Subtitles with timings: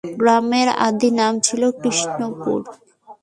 [0.19, 2.59] গ্রামের আদি নাম ছিল কৃ্ষ্ণপুর।